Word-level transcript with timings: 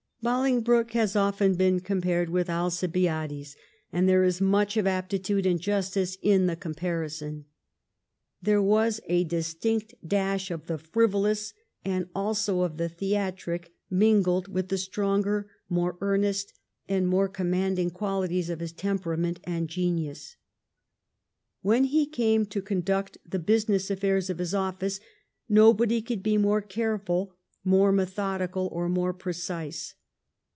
Bolingbroke 0.23 0.91
has 0.91 1.15
often 1.15 1.55
been 1.55 1.79
compared 1.79 2.29
with 2.29 2.47
Alcibiades, 2.47 3.55
and 3.91 4.07
there 4.07 4.23
is 4.23 4.39
much 4.39 4.77
of 4.77 4.85
aptitude 4.85 5.47
and 5.47 5.59
justice 5.59 6.15
in 6.21 6.45
the 6.45 6.55
comparison. 6.55 7.45
There 8.39 8.61
was 8.61 9.01
a 9.07 9.23
distinct 9.23 9.95
dash 10.07 10.51
of 10.51 10.67
the 10.67 10.77
frivolous 10.77 11.55
and 11.83 12.07
also 12.13 12.61
of 12.61 12.77
the 12.77 12.87
theatric, 12.87 13.73
mingled 13.89 14.47
with 14.47 14.67
the 14.67 14.77
stronger, 14.77 15.49
more 15.69 15.97
earnest, 16.01 16.53
and 16.87 17.07
more 17.07 17.27
commanding 17.27 17.89
qualities 17.89 18.51
of 18.51 18.59
his 18.59 18.73
temperament 18.73 19.39
and 19.45 19.67
genius. 19.69 20.35
When 21.63 21.85
he 21.85 22.05
came 22.05 22.45
to 22.45 22.61
conduct 22.61 23.17
the 23.27 23.39
business 23.39 23.89
affairs 23.89 24.29
of 24.29 24.37
his 24.37 24.53
oflSce 24.53 24.99
nobody 25.49 25.99
could 25.99 26.21
be 26.21 26.37
more 26.37 26.61
careful, 26.61 27.33
more 27.63 27.91
methodical, 27.91 28.69
or 28.71 28.87
more 28.87 29.13
precise. 29.15 29.95